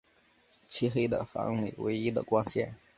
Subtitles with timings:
[0.67, 2.75] 漆黑的房里唯一的光线